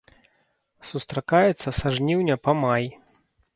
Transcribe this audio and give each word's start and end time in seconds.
Сустракаецца 0.91 1.75
са 1.81 1.87
жніўня 1.99 2.35
па 2.49 2.59
май. 2.65 2.91